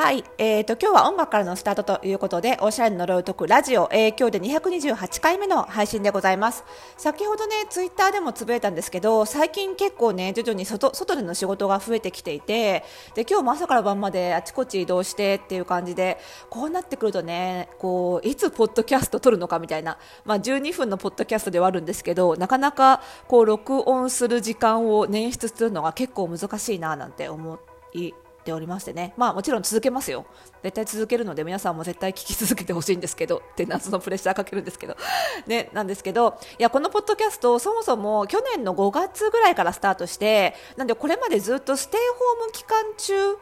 [0.00, 6.64] はい、えーと、今日は音楽からのスタートということで、おしゃれの呪いを解くラジオ、えー、今日で228回目の配信でございます。
[6.96, 12.84] 先ほどね、ツイッターでもつぶやいたんですけど、最近結構ね、徐々に外外での仕事が増えてきていて、
[13.16, 16.18] で、今日も朝から晩まであちこち移動してっていう感じで、
[16.48, 27.58] こうなってくるとね、こう、いつポッドキャスト撮るのかみたいな、まあ12分のポッドキャストではあるんですけど、なかなかこう、録音する時間を捻出するのが結構難しいななんて思
[27.94, 28.14] い
[28.48, 30.24] ておりましてね、まあもちろん続けますよ。
[30.62, 34.96] 絶対続けるので皆さんも絶対聞き続けてほしいんですけど、って夏のプレッシャーかけるんですけど、
[35.46, 42.00] ね、なんですけど、いや、このポッドキャスト、そもそも去年の5月ぐらいからスタートして、なんでこれまでずっとステイ
[42.38, 43.36] ホーム期間中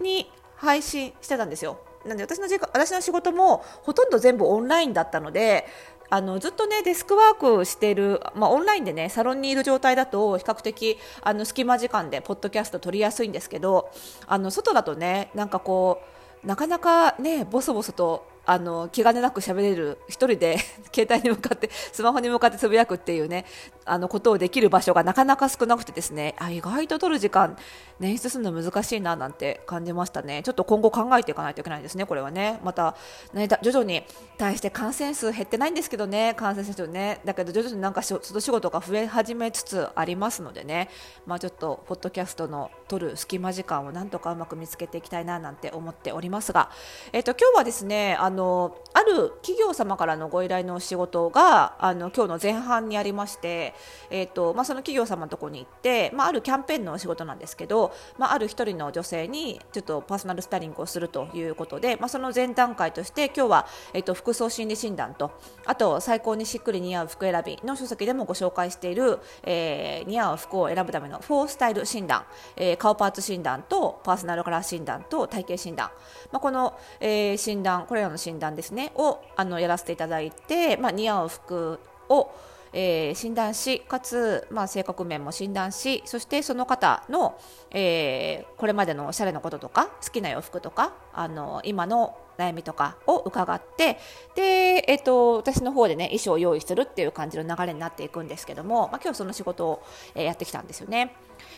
[0.00, 1.78] に配信してたんですよ。
[2.06, 5.66] なんで私の私の仕事もほとんど全部オンラインだったので
[6.10, 13.90] あのずっとねデスクワークをしている、まあ、オンラインでねサロンにいる状態だと比較的あの隙間時間でポッドキャスト取りやすいんですけど
[14.26, 16.00] あの外だとねなんかこ
[16.42, 20.56] うなかなかねボソボソとあの気兼ねなく喋れる1人で
[20.94, 23.44] 携帯に向かってスマホに向かってつぶやくっていうね
[23.90, 27.56] あのことをできる場所がなかなか少なくてですねあ意外と取る時間
[28.00, 30.42] 捻出するの難しいななんて感じましたね。
[30.44, 32.60] ちょっと今後考えていかないといけないですねこれはね。
[32.64, 32.96] また
[33.32, 34.02] ね徐々に
[34.36, 37.20] 対して感染数減ってないんですけどね感染者数ね。
[37.24, 40.88] だけど徐々になんか外仕事が増え始めつつありますのでね。
[41.26, 46.70] まあちょっとポッドキャストの取る隙間時間をなんとかうまく見つけていきたいななんて思っておりますが。
[47.12, 53.74] えっ、と今日はですねあのある企業様からのご依頼の仕事があの今日の前半にありまして、
[54.10, 65.30] えーとまあ、その企業様のところに行って、まあ、あるキャンペーンのお仕事なんですけど、まあ、ある1人の女性にちょっとパーソナルスタイリングをするということで、まあ、その前段階として今日は、えーと、服装心理診断と
[65.66, 72.24] あと最高にしっくり似合う服選びの書籍でもご紹介している、えー、似合う服を選ぶためのフォースタイル診断、
[72.56, 75.90] えー、顔パーツ診断とパーソナルカラー診断と体型診断、
[76.32, 82.30] まあ、この、えー、診断これらの診断ですねをあのやらせていただいて、まあ、似合う服を
[82.72, 87.38] えー、診断しかつ、まあ、性格面も診断しそしてその方の、
[87.70, 93.98] えー、これまでのおしゃれのこととか好きな洋服とかあの今の悩みとかを伺って
[94.36, 99.82] で、えーと、私の方でね衣装を用意するっていう感じの流れになっていくんですけども、まあ、今日その仕事を、
[100.14, 101.14] えー、やってきたんですよね。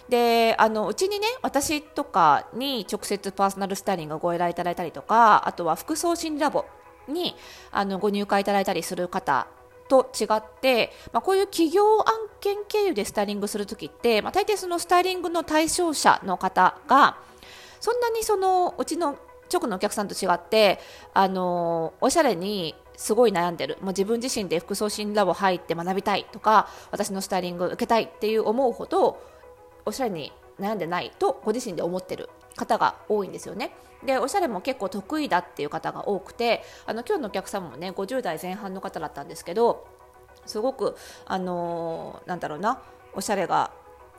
[0.09, 6.65] であのうちにね私とかに直接パーソナルスタイリングをご依頼いただいたりとかあとは服装心理ラボ
[7.09, 7.35] に
[7.71, 9.47] あのご入会いただいたりする方
[9.91, 17.17] と違って、まあ、こういう企業案件経由でスタイリングするときって、まあ、大抵そのスタイリングの対象者の方が
[17.81, 19.19] そんなにそのうちの
[19.53, 20.79] 直のお客さんと違って
[21.13, 23.79] あのおしゃれにすごい悩んでる。
[23.81, 29.21] もう自分自身で服装診ラボ入って学びたいとか私のスタイリング受けたいっていう思うほど
[29.87, 32.29] おしゃれに悩んでないとご自身で思ってる。
[32.61, 33.75] 方が多いんですよね。
[34.05, 39.87] でおしゃれも結構得意だっていう方が多くてあの今日のお客様もね50代前半の方だったんですけど
[40.47, 42.81] すごくあのー、なんだろうな
[43.13, 43.73] おしゃれが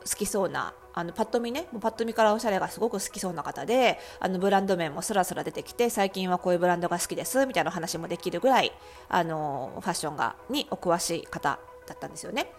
[0.04, 8.72] 好きそうなあのパッと見ねもうパッと見からおしゃれがすごく好きそうな方であのブランド名もすらすら出てきて最近はこういうブランドが好きですみたいな話もできるぐらい
[9.08, 12.52] あのファッションがにお詳しい方だったんですよね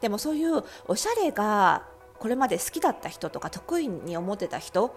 [0.00, 1.82] でもそういうおしゃれが
[2.18, 4.94] これまで好きだった人とか得意に思ってた人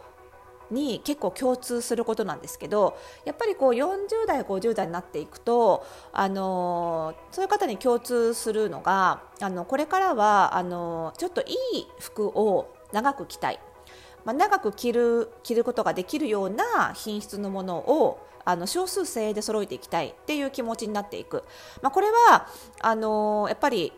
[0.72, 13.60] に結構共通することなんですけどやっぱりこう40代50代になっていくとあのそういう方に共通するのがあのこれからはあのちょっといい服を長く着たい、
[14.24, 21.44] まあ、長く着る着ることができるような品質のものをあの少数精鋭で揃えていきたいっていう気持ちになっていく、
[21.82, 22.48] まあ、これは
[22.80, 23.92] あのやっぱり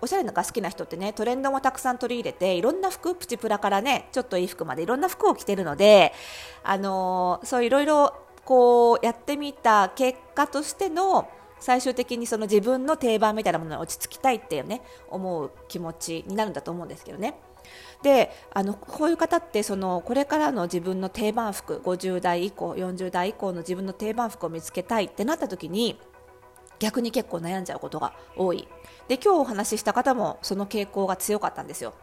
[0.00, 6.12] おしゃれなが好きな人ってねトレンドもたくさん取り入れていろんな服プチプラからねちょっといい服までいろんな服を着てるので
[6.62, 8.14] あのー、そういろいろ
[8.44, 11.28] こうやってみた結果としての
[11.60, 17.34] 最終的にその自分の定番みたいなものに落ち着きたいっていうね思う気持ちになるんだと思うんですけどね。
[18.02, 26.00] であのこういう方ってそのこれからの自分の定番服50代以降40代以降の自分の定番服を見つけたいってなった時に
[26.78, 28.68] 逆に結構悩んじゃうことが多い。
[29.08, 31.94] で今日お話しした方もその傾向が強かったんですよ。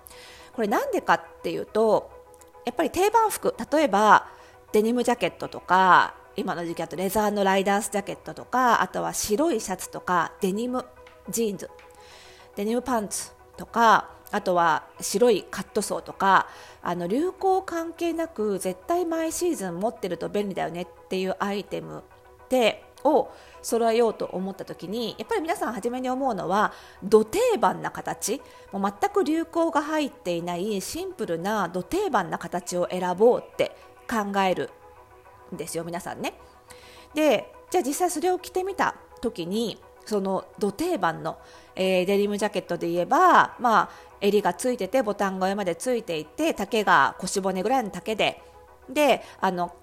[0.54, 2.12] これなんでかっていうと
[2.66, 4.28] やっぱり定番服例えば
[4.72, 10.86] デニムジャケットとか今の時期だとレザーのライダースジャケットとかあとは白いシャツとかデニム
[11.30, 11.70] ジーンズ
[12.56, 16.48] デニムパンツとかあとは白いカットソーとか
[16.82, 22.04] あの流行関係なく絶対毎シーズン持ってると便利だよねっていうアイテム
[22.50, 23.32] でを
[23.62, 26.74] 揃えようと思った時にやっぱり皆さん初めに思うのは
[27.04, 28.42] ど定番な形
[28.72, 33.76] もう全く流行が入っていないシンプルなど定番な形を選ぼうって
[34.10, 34.70] 考える
[35.54, 36.34] んですよ皆さんね。
[37.14, 41.40] でじゃあ実際それを着てみた時にその土定番の、
[41.76, 43.90] えー、デニムジャケットで言えば、まあ、
[44.22, 48.42] 襟がついててボタンが上までついていて丈が腰骨ぐらいの丈で
[48.90, 49.74] であの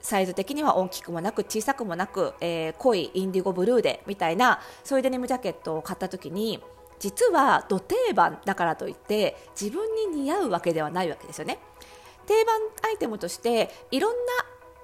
[0.00, 6.60] サイズ的には大きくもなく小さくもなく、えー、濃いインディゴブルーでみたいなそういうデニムジャケットを買った時に
[6.98, 11.58] 実は土定番だからといって自分に似合うわけではないわけですよね。
[12.26, 14.16] 定番アイテムとしていろんな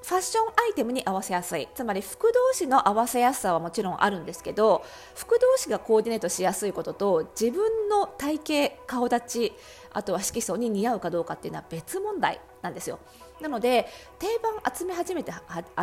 [0.03, 4.85] ファッションアイテムに合わせやすいつまり服同士の合わせやすさはもちろんあるんですけど
[5.17, 9.53] 服同士がコーディネートしやすいことと自分の体型顔立ち
[9.97, 12.99] あとは色素に似合うかどうかっていうのは別問題なんですよ
[13.41, 13.87] なので
[14.19, 15.33] 定番集め始めて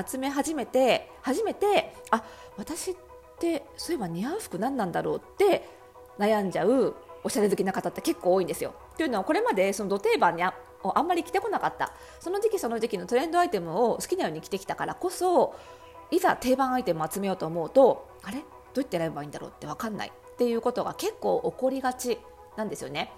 [0.07, 2.23] 集め始めて初めてあ
[2.55, 2.95] 私っ
[3.39, 5.67] てそういえば似合う服何なんだろうって
[6.19, 8.75] 悩んじゃうおしゃれ好きな方って結構多いんですよ。
[8.97, 10.53] というのはこれまでその土定番にあ
[10.93, 15.55] あんまり着てこなかったその時期その時期のトレンドアイテムを好きなように着てきたからこそ
[16.11, 18.37] いざ定番アイテムを集めようと思うとあれ？
[18.39, 18.43] ど
[18.75, 22.19] うやって選べばいいんだろうって分かんないっていうことが結構起こりがち
[22.57, 23.11] なんですよね。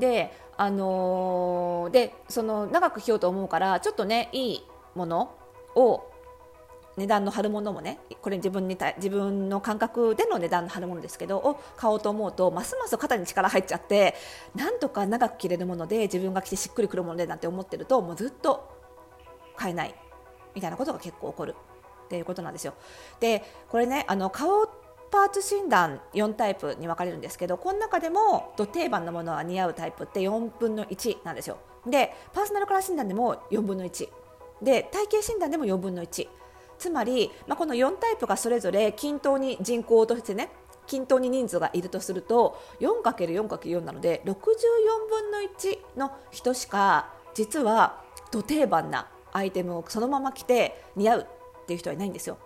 [0.00, 4.62] で,、あのー、でその長く着ようと思うからちょっとねいい
[4.94, 5.34] もの
[5.76, 6.10] を
[6.96, 14.14] 値段の張るものもねこれ自分に自分の感覚での値段の張るものですけどを買おうと思うとますます肩に力入っちゃって
[14.54, 18.68] なんとか長く着れるもので自分が着てしっくりくるものでなんて思ってるともうずっと
[19.56, 19.94] 買えない
[20.54, 21.54] みたいなことが結構起こる
[22.04, 22.74] っていうことなんですよ。
[23.20, 24.68] でこれねあの顔
[25.10, 31.58] パーツ診断4タイプに分かれるんですけどこの中でもど定番のものが似合うタイプって4分の1なんですよ。
[31.86, 34.08] でパーソナルカラー診断でも4分の1
[34.62, 36.28] で体型診断でも4分の1
[36.78, 40.50] つまり、まあ、この4タイプがそれぞれ均等に人口としてね
[40.86, 44.30] 均等に人数がいるとすると 4×4×4 なので64
[45.08, 51.26] 分の1の人しか実はど定番なアイテムをそのまま着て似合う
[51.62, 52.38] っていう人はいないんですよ。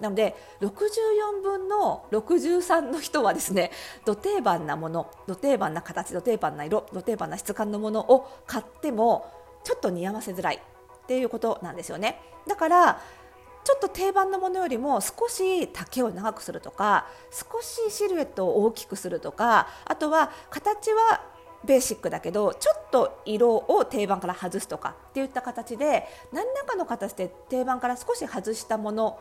[0.00, 3.70] なので64分の63の人はですね
[4.04, 9.32] ど定番なものど定番な形ど定番な色ど定番な質感のものを買っても
[9.64, 12.20] ちょっと似合わせづらいっていうことなんですよね。
[12.46, 13.00] だから
[13.64, 21.20] ちょっと定番のものよりも少し丈を長くするとか少しシルエットを大きくするとかあとは形は
[21.64, 29.18] ベーシックだけどちょっと色を定番から外すとかっていった形で何らかの形で定番から少し外したもの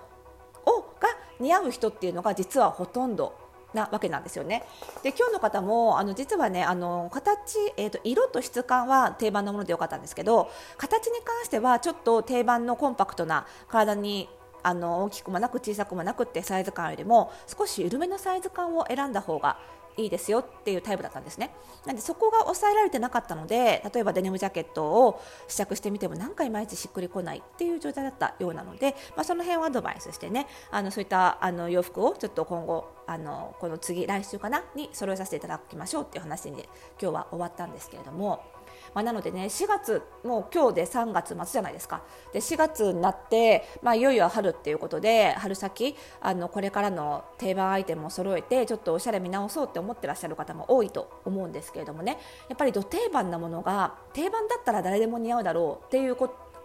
[1.40, 4.64] 似合う人っていうのが実はほとんどなわけなんですよね。
[5.04, 14.30] で今日の方もあの実はねあの形、えーと、色と質感は定番のものでよかったんですけど形に関してはちょっと定番のコンパクトな体に
[14.64, 19.60] あの大きくもなく小さくもなくってサイズ感よりも少し緩めのサイズ感を選んだ方が
[19.98, 21.52] いいですよっていうタイプだったんですね。
[21.86, 36.64] なんでそこが抑えられてなかったので例えばデニムジャケットを試着してみてもなんかいまいちしっくりこないっていう状態だったようなので、まあ、その辺をアドバイスしてねあのそういったあの洋服をちょっと今後あのこの次来週かなに揃えさせていただきましょうっていう話に
[37.02, 38.56] 今日は終わったんですけれども。
[38.94, 42.02] まあ、なのでね4月もう今日で3月末じゃないですか
[42.34, 52.18] で4月になって、まあ、いよいよ春っていうことで春先あのこれからの定番アイテムを揃えてちょっとおしゃれ見直そうって思ってらっしゃる方も多いと思うんですけれどもね。
[52.50, 56.16] やっぱりど定番なものが定番だったら誰でも似合うだろうっていう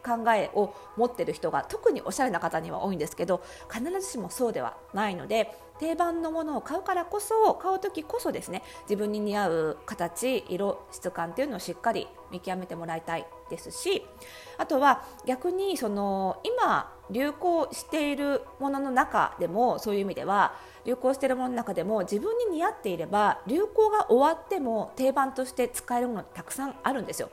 [0.01, 3.43] 考えを持ってる人が特におしゃれな方には多いんですけど
[3.73, 14.05] 必ずしもそうではないので定番のものを買うからこそ買う時こそですね自分に似合う形色質感っていうのをしっかり見極めてもらいたいですし
[14.59, 27.31] あとは逆にその今流行しているものの中でもそういう意味では流行しているものの中でも自分に似合っていれば流行が終わっても定番として使えるものたくさんあるんですよ。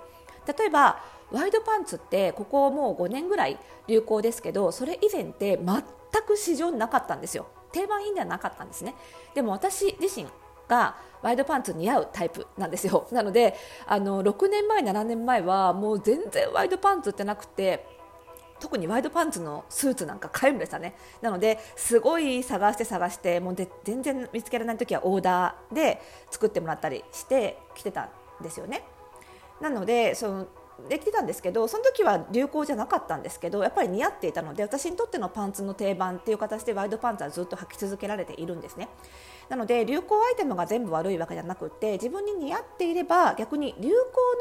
[0.57, 1.01] 例えば
[1.31, 5.83] ワイドパンツってここもう5年ぐらい流行ですけどそれ以前って全
[6.25, 7.47] く市場になかったんですよ。
[7.71, 8.95] 定番品ではなかったんですね。
[9.35, 10.27] でも私自身
[10.67, 13.07] がワイドパンツ似合うタイプなんですよ。
[13.11, 17.85] なのであの6年前7年前はもう全然ワイドパンツってなくて
[18.59, 20.95] 特にワイドパンツのスーツなんか買えるんでしたね。
[21.21, 28.09] なのですごい探して探してもうで全然見つけられない時はオーダーで作ってもらったりして着てた
[28.41, 28.83] んですよね。
[29.61, 30.47] なのでその
[30.89, 38.87] できてたんですけどその時は流行じゃなかったんですけどやっぱり似合っていたので私にとってのパンツの定番っていう形でワイドパンツはずっと履き続けられているんですね。
[39.49, 43.95] なので流行アイテムが全部悪いわけじゃなくて自分に似合っていれば逆に流行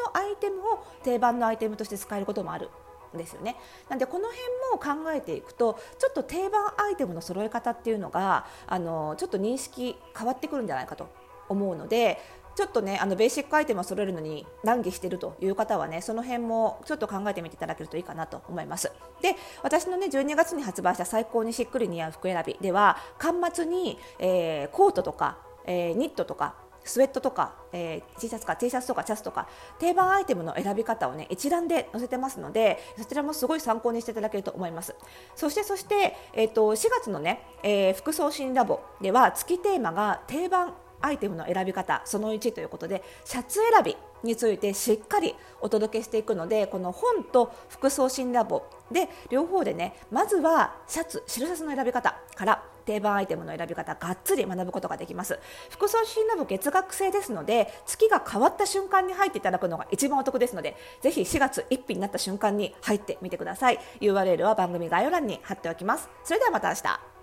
[0.05, 2.69] のアイテムを定番のアイテムとして使えることもある。
[3.17, 3.57] ですよね。
[3.89, 11.09] なんでこの辺も考えていくとちょっと定番アイテムの揃え方っていうのがあのちょっと認識変わってくるんじゃないかと
[11.49, 12.19] 思うので
[12.57, 26.55] ちょっとねあのベーシックアイテムを揃えるのに難儀しているという方はねその辺もちょっと考えてみていただけるといいかなと思いますで私のね12月に発売した最高にしっくり似合う服選びでは端末に、えー、コートとか、えー、ニットとか
[26.89, 34.95] スウェットとか、えー、T シャツか T シャツとかシャツとか定番アイテムの選び方をね一覧で載せてますのでそちらもすごい参考にしていただけると思います。
[35.35, 55.39] そしてそして、えーと、4月のね、えー、服装新ラボでは月テーマが定番アイテムの選び方その1ということでシャツ選びについてしっかりお届けしていくのでこの本と服装新ラボで両方でねまずはシャツ白シャツの選び方から定番アイテムの選び方がっつり学ぶことができます
[55.71, 63.79] 服装新ラボ月額制ですので月が変わった瞬間に入っていただくのが一番お得ですのでぜひ4月1日になった瞬間に入ってみてください。
[64.01, 66.09] URL は番組概要欄に貼っておきます。
[66.25, 67.16] それではまた明日。